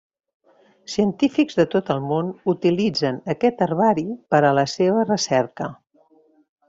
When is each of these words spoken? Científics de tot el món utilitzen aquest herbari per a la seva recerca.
Científics 0.93 1.59
de 1.59 1.65
tot 1.75 1.91
el 1.95 2.01
món 2.13 2.31
utilitzen 2.53 3.19
aquest 3.35 3.61
herbari 3.67 4.07
per 4.35 4.41
a 4.49 4.55
la 4.61 4.65
seva 4.73 5.05
recerca. 5.11 5.69